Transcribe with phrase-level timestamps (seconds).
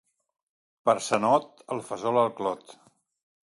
[0.89, 2.77] Per Sant Ot, el fesol al clot.